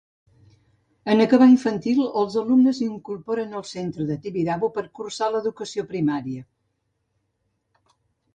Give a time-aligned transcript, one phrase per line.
[1.15, 6.45] En acabar infantil, els alumnes s'incorporen al centre de Tibidabo per cursar l'educació primària.